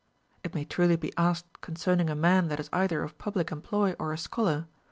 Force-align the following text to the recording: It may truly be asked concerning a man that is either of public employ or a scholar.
It 0.43 0.55
may 0.55 0.65
truly 0.65 0.95
be 0.95 1.13
asked 1.15 1.61
concerning 1.61 2.09
a 2.09 2.15
man 2.15 2.47
that 2.47 2.59
is 2.59 2.71
either 2.73 3.03
of 3.03 3.19
public 3.19 3.51
employ 3.51 3.91
or 3.99 4.11
a 4.11 4.17
scholar. 4.17 4.65